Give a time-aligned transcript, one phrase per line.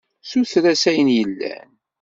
[0.29, 1.69] Suter-as ayen yellan.